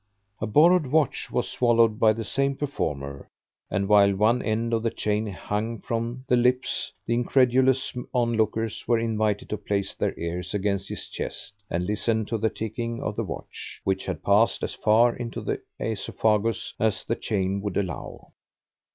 [0.39, 3.27] A borrowed watch was swallowed by the same performer,
[3.69, 8.97] and while one end of the chain hung from the lips, the incredulous onlookers were
[8.97, 13.23] invited to place their ears against his chest and listen to the ticking of the
[13.23, 18.31] watch, which had passed as far into the aesophagus as the chain would allow.